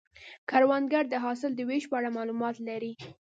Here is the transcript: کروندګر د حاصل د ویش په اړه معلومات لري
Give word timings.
کروندګر 0.49 1.03
د 1.09 1.15
حاصل 1.23 1.51
د 1.55 1.61
ویش 1.69 1.83
په 1.91 1.95
اړه 1.99 2.15
معلومات 2.17 2.55
لري 2.67 2.93